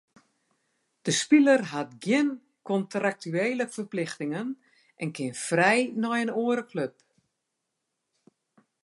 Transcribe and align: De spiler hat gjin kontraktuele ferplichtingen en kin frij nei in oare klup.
De 1.05 1.11
spiler 1.17 1.61
hat 1.73 1.89
gjin 2.03 2.29
kontraktuele 2.69 3.65
ferplichtingen 3.77 4.47
en 5.01 5.09
kin 5.17 5.33
frij 5.45 5.81
nei 6.03 6.15
in 6.25 6.35
oare 6.43 6.63
klup. 6.71 6.95